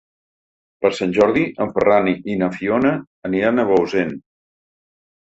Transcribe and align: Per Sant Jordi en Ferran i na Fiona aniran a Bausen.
Per 0.83 0.89
Sant 0.99 1.11
Jordi 1.17 1.43
en 1.65 1.73
Ferran 1.75 2.09
i 2.13 2.37
na 2.43 2.47
Fiona 2.55 2.93
aniran 3.29 3.65
a 3.65 3.67
Bausen. 3.73 4.15